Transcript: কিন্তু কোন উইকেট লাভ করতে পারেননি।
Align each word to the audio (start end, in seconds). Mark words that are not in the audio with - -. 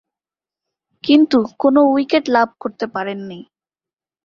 কিন্তু 1.03 1.37
কোন 1.59 1.75
উইকেট 1.87 2.23
লাভ 2.29 2.49
করতে 2.59 2.85
পারেননি। 2.87 3.39